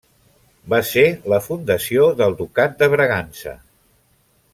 [0.73, 1.03] Va ser
[1.33, 3.55] la fundació del Ducat de Bragança.